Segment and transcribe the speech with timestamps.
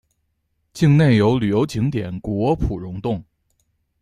[0.73, 3.23] 境内有旅游景点谷窝普熔洞。